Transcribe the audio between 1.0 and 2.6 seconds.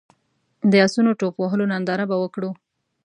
ټوپ وهلو ننداره به وکړو.